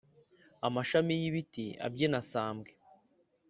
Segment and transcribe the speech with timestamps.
[0.67, 2.69] Amashami y'ibiti abyina sambwe